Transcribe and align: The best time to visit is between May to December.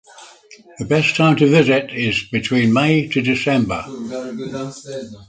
The 0.79 0.85
best 0.85 1.15
time 1.15 1.35
to 1.35 1.45
visit 1.47 1.93
is 1.93 2.23
between 2.27 2.73
May 2.73 3.07
to 3.09 3.21
December. 3.21 3.85